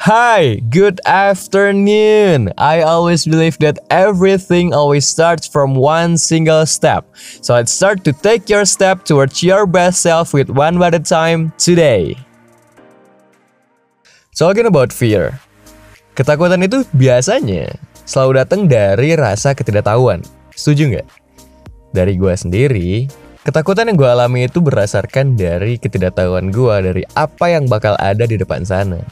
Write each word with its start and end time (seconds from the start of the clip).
Hi, 0.00 0.64
good 0.72 0.96
afternoon. 1.04 2.56
I 2.56 2.80
always 2.80 3.28
believe 3.28 3.60
that 3.60 3.76
everything 3.92 4.72
always 4.72 5.04
starts 5.04 5.44
from 5.44 5.76
one 5.76 6.16
single 6.16 6.64
step. 6.64 7.04
So 7.44 7.52
let's 7.52 7.68
start 7.68 8.00
to 8.08 8.16
take 8.16 8.48
your 8.48 8.64
step 8.64 9.04
towards 9.04 9.44
your 9.44 9.68
best 9.68 10.00
self 10.00 10.32
with 10.32 10.48
one 10.48 10.80
at 10.80 10.96
a 10.96 11.04
time 11.04 11.52
today. 11.60 12.16
Talking 14.32 14.72
about 14.72 14.88
fear. 14.88 15.36
Ketakutan 16.16 16.64
itu 16.64 16.80
biasanya 16.96 17.68
selalu 18.08 18.40
datang 18.40 18.72
dari 18.72 19.12
rasa 19.20 19.52
ketidaktahuan. 19.52 20.24
Setuju 20.56 20.96
nggak? 20.96 21.08
Dari 21.92 22.16
gue 22.16 22.32
sendiri, 22.40 23.04
ketakutan 23.44 23.92
yang 23.92 24.00
gue 24.00 24.08
alami 24.08 24.48
itu 24.48 24.64
berdasarkan 24.64 25.36
dari 25.36 25.76
ketidaktahuan 25.76 26.48
gue 26.48 26.76
dari 26.88 27.04
apa 27.20 27.52
yang 27.52 27.68
bakal 27.68 28.00
ada 28.00 28.24
di 28.24 28.40
depan 28.40 28.64
sana. 28.64 29.04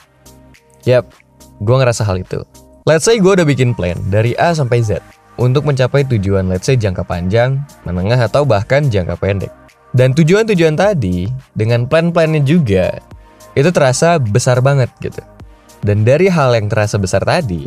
Yap, 0.86 1.10
gue 1.58 1.76
ngerasa 1.78 2.06
hal 2.06 2.22
itu. 2.22 2.42
Let's 2.86 3.04
say 3.04 3.18
gue 3.18 3.32
udah 3.34 3.46
bikin 3.46 3.74
plan 3.74 3.98
dari 4.08 4.32
A 4.38 4.54
sampai 4.54 4.80
Z 4.80 5.02
untuk 5.38 5.66
mencapai 5.66 6.02
tujuan 6.06 6.50
let's 6.50 6.66
say 6.66 6.74
jangka 6.74 7.06
panjang, 7.06 7.62
menengah 7.86 8.18
atau 8.18 8.42
bahkan 8.42 8.86
jangka 8.86 9.18
pendek. 9.18 9.52
Dan 9.96 10.12
tujuan-tujuan 10.12 10.76
tadi 10.76 11.28
dengan 11.56 11.88
plan-plannya 11.88 12.44
juga 12.44 13.00
itu 13.56 13.70
terasa 13.72 14.20
besar 14.20 14.60
banget 14.60 14.92
gitu. 15.00 15.20
Dan 15.82 16.02
dari 16.02 16.26
hal 16.28 16.58
yang 16.58 16.66
terasa 16.68 16.98
besar 16.98 17.22
tadi, 17.22 17.64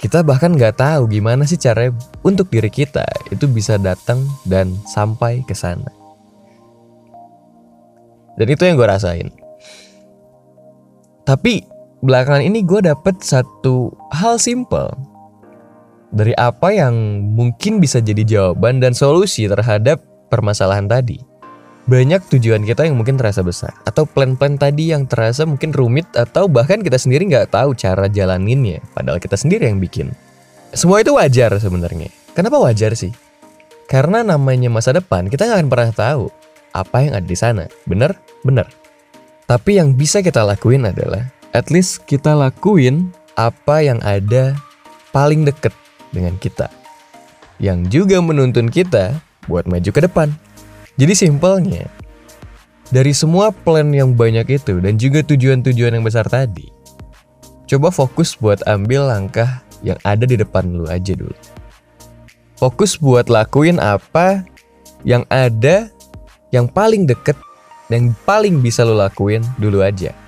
kita 0.00 0.26
bahkan 0.26 0.56
nggak 0.56 0.82
tahu 0.82 1.06
gimana 1.06 1.46
sih 1.46 1.60
cara 1.60 1.92
untuk 2.26 2.50
diri 2.50 2.72
kita 2.72 3.06
itu 3.30 3.46
bisa 3.46 3.78
datang 3.78 4.24
dan 4.48 4.74
sampai 4.88 5.46
ke 5.46 5.54
sana. 5.54 5.88
Dan 8.34 8.46
itu 8.48 8.64
yang 8.64 8.80
gue 8.80 8.88
rasain. 8.88 9.28
Tapi 11.22 11.71
belakangan 12.02 12.42
ini 12.42 12.66
gue 12.66 12.82
dapet 12.82 13.22
satu 13.22 13.94
hal 14.10 14.34
simple 14.42 14.90
dari 16.12 16.34
apa 16.36 16.74
yang 16.74 17.24
mungkin 17.32 17.78
bisa 17.78 18.02
jadi 18.02 18.26
jawaban 18.26 18.82
dan 18.82 18.92
solusi 18.92 19.48
terhadap 19.48 20.02
permasalahan 20.28 20.90
tadi. 20.90 21.22
Banyak 21.82 22.30
tujuan 22.30 22.62
kita 22.62 22.86
yang 22.86 22.94
mungkin 22.94 23.18
terasa 23.18 23.42
besar 23.42 23.74
atau 23.82 24.06
plan-plan 24.06 24.54
tadi 24.54 24.94
yang 24.94 25.06
terasa 25.10 25.42
mungkin 25.42 25.74
rumit 25.74 26.06
atau 26.14 26.46
bahkan 26.46 26.78
kita 26.78 26.94
sendiri 26.94 27.26
nggak 27.26 27.50
tahu 27.50 27.74
cara 27.74 28.06
jalaninnya 28.06 28.78
padahal 28.94 29.18
kita 29.18 29.34
sendiri 29.34 29.66
yang 29.66 29.82
bikin. 29.82 30.14
Semua 30.70 31.02
itu 31.02 31.10
wajar 31.18 31.50
sebenarnya. 31.58 32.06
Kenapa 32.38 32.62
wajar 32.62 32.94
sih? 32.94 33.10
Karena 33.90 34.22
namanya 34.22 34.70
masa 34.70 34.94
depan 34.94 35.26
kita 35.26 35.42
nggak 35.46 35.58
akan 35.58 35.70
pernah 35.70 35.90
tahu 35.90 36.24
apa 36.70 36.96
yang 37.02 37.18
ada 37.18 37.26
di 37.26 37.38
sana. 37.38 37.66
Bener? 37.82 38.14
Bener. 38.46 38.70
Tapi 39.50 39.82
yang 39.82 39.98
bisa 39.98 40.22
kita 40.22 40.46
lakuin 40.46 40.86
adalah 40.86 41.41
at 41.52 41.68
least 41.68 42.04
kita 42.08 42.32
lakuin 42.32 43.12
apa 43.36 43.84
yang 43.84 44.00
ada 44.04 44.56
paling 45.12 45.44
deket 45.44 45.72
dengan 46.12 46.36
kita. 46.40 46.68
Yang 47.62 48.02
juga 48.02 48.18
menuntun 48.18 48.68
kita 48.68 49.16
buat 49.46 49.68
maju 49.68 49.90
ke 49.92 50.00
depan. 50.02 50.28
Jadi 50.98 51.14
simpelnya, 51.16 51.88
dari 52.92 53.16
semua 53.16 53.48
plan 53.48 53.88
yang 53.88 54.12
banyak 54.12 54.60
itu 54.60 54.76
dan 54.82 55.00
juga 55.00 55.24
tujuan-tujuan 55.24 55.96
yang 55.96 56.04
besar 56.04 56.28
tadi, 56.28 56.68
coba 57.64 57.88
fokus 57.88 58.36
buat 58.36 58.60
ambil 58.68 59.08
langkah 59.08 59.64
yang 59.80 59.96
ada 60.04 60.28
di 60.28 60.36
depan 60.36 60.68
lu 60.68 60.84
aja 60.88 61.16
dulu. 61.16 61.34
Fokus 62.60 62.94
buat 63.00 63.26
lakuin 63.26 63.80
apa 63.82 64.46
yang 65.02 65.26
ada 65.32 65.90
yang 66.54 66.68
paling 66.68 67.08
deket 67.08 67.34
dan 67.90 68.14
paling 68.28 68.62
bisa 68.62 68.86
lo 68.86 68.94
lakuin 68.94 69.42
dulu 69.58 69.82
aja. 69.82 70.21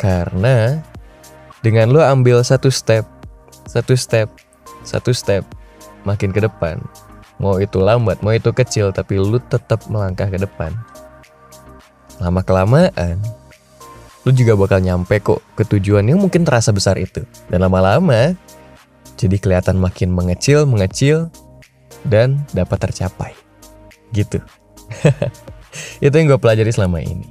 Karena 0.00 0.80
dengan 1.60 1.92
lo 1.92 2.00
ambil 2.00 2.40
satu 2.40 2.72
step, 2.72 3.04
satu 3.68 3.92
step, 3.92 4.32
satu 4.80 5.12
step 5.12 5.44
makin 6.08 6.32
ke 6.32 6.40
depan, 6.40 6.80
mau 7.36 7.60
itu 7.60 7.76
lambat, 7.76 8.24
mau 8.24 8.32
itu 8.32 8.48
kecil, 8.48 8.96
tapi 8.96 9.20
lo 9.20 9.36
tetap 9.36 9.84
melangkah 9.92 10.24
ke 10.32 10.40
depan. 10.40 10.72
Lama 12.16 12.40
kelamaan, 12.40 13.20
lo 14.24 14.30
juga 14.32 14.56
bakal 14.56 14.80
nyampe 14.80 15.20
kok 15.20 15.44
ke 15.52 15.68
tujuan 15.68 16.08
yang 16.08 16.16
mungkin 16.16 16.48
terasa 16.48 16.72
besar 16.72 16.96
itu. 16.96 17.20
Dan 17.52 17.60
lama-lama, 17.60 18.32
jadi 19.20 19.36
kelihatan 19.36 19.76
makin 19.76 20.16
mengecil, 20.16 20.64
mengecil, 20.64 21.28
dan 22.08 22.40
dapat 22.56 22.88
tercapai. 22.88 23.36
Gitu. 24.16 24.40
itu 26.04 26.14
yang 26.16 26.32
gue 26.32 26.40
pelajari 26.40 26.72
selama 26.72 27.04
ini. 27.04 27.28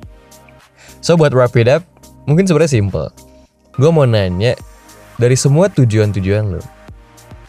So 1.02 1.18
buat 1.18 1.34
wrap 1.34 1.58
it 1.58 1.66
up, 1.66 1.82
Mungkin 2.30 2.46
sebenarnya 2.46 2.78
simple. 2.78 3.10
Gue 3.74 3.90
mau 3.90 4.06
nanya, 4.06 4.54
dari 5.18 5.34
semua 5.34 5.66
tujuan-tujuan 5.66 6.54
lo, 6.54 6.62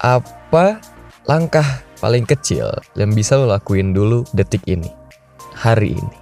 apa 0.01 0.81
langkah 1.29 1.85
paling 2.01 2.25
kecil 2.25 2.73
yang 2.97 3.13
bisa 3.13 3.37
lo 3.37 3.45
lakuin 3.45 3.93
dulu 3.93 4.25
detik 4.33 4.65
ini, 4.65 4.89
hari 5.53 6.01
ini? 6.01 6.17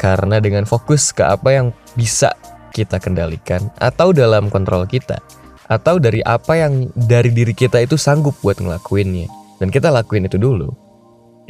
Karena 0.00 0.40
dengan 0.40 0.64
fokus 0.64 1.12
ke 1.12 1.28
apa 1.28 1.52
yang 1.52 1.76
bisa 1.92 2.32
kita 2.72 2.96
kendalikan 2.96 3.68
atau 3.76 4.16
dalam 4.16 4.48
kontrol 4.48 4.88
kita, 4.88 5.20
atau 5.68 6.00
dari 6.00 6.24
apa 6.24 6.56
yang 6.56 6.88
dari 6.96 7.36
diri 7.36 7.52
kita 7.52 7.84
itu 7.84 8.00
sanggup 8.00 8.32
buat 8.40 8.64
ngelakuinnya, 8.64 9.28
dan 9.60 9.68
kita 9.68 9.92
lakuin 9.92 10.24
itu 10.24 10.40
dulu, 10.40 10.72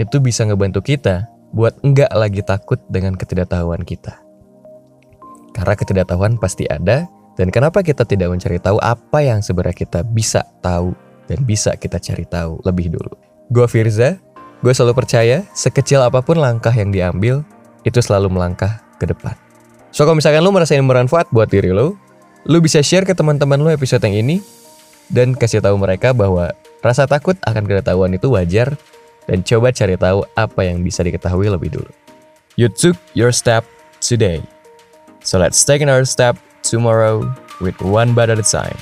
itu 0.02 0.18
bisa 0.18 0.42
ngebantu 0.42 0.82
kita 0.82 1.30
buat 1.54 1.78
enggak 1.86 2.10
lagi 2.10 2.42
takut 2.42 2.82
dengan 2.90 3.14
ketidaktahuan 3.14 3.86
kita. 3.86 4.23
Karena 5.54 5.78
ketidaktahuan 5.78 6.34
pasti 6.36 6.66
ada, 6.66 7.06
dan 7.38 7.48
kenapa 7.54 7.82
kita 7.86 8.02
tidak 8.02 8.34
mencari 8.34 8.58
tahu 8.58 8.78
apa 8.82 9.22
yang 9.22 9.38
sebenarnya 9.38 9.74
kita 9.86 10.02
bisa 10.02 10.42
tahu 10.58 10.94
dan 11.30 11.38
bisa 11.46 11.78
kita 11.78 12.02
cari 12.02 12.26
tahu 12.26 12.58
lebih 12.66 12.90
dulu. 12.94 13.14
Gue 13.54 13.66
Firza, 13.70 14.18
gue 14.60 14.72
selalu 14.74 14.98
percaya 14.98 15.46
sekecil 15.54 16.02
apa 16.02 16.20
pun 16.20 16.42
langkah 16.42 16.74
yang 16.74 16.90
diambil, 16.90 17.46
itu 17.86 17.98
selalu 18.02 18.34
melangkah 18.34 18.82
ke 18.98 19.06
depan. 19.06 19.38
So 19.94 20.02
kalau 20.02 20.18
misalkan 20.18 20.42
lo 20.42 20.50
merasa 20.50 20.74
ini 20.74 20.82
bermanfaat 20.82 21.30
buat 21.30 21.46
diri 21.50 21.70
lo, 21.70 21.94
lo 22.50 22.58
bisa 22.58 22.82
share 22.82 23.06
ke 23.06 23.14
teman-teman 23.14 23.62
lo 23.62 23.70
episode 23.70 24.02
yang 24.02 24.26
ini, 24.26 24.42
dan 25.10 25.38
kasih 25.38 25.62
tahu 25.62 25.78
mereka 25.78 26.10
bahwa 26.10 26.50
rasa 26.82 27.06
takut 27.06 27.38
akan 27.46 27.62
ketidaktahuan 27.62 28.10
itu 28.14 28.26
wajar, 28.30 28.74
dan 29.30 29.46
coba 29.46 29.70
cari 29.70 29.94
tahu 29.94 30.26
apa 30.34 30.60
yang 30.66 30.82
bisa 30.82 31.06
diketahui 31.06 31.46
lebih 31.46 31.78
dulu. 31.78 31.90
You 32.58 32.70
took 32.70 32.98
your 33.14 33.30
step 33.34 33.66
today. 34.02 34.53
So 35.24 35.38
let's 35.38 35.64
take 35.64 35.80
another 35.80 36.04
step 36.04 36.36
tomorrow 36.62 37.34
with 37.60 37.80
one 37.80 38.14
bite 38.14 38.28
at 38.28 38.38
a 38.38 38.42
time. 38.42 38.76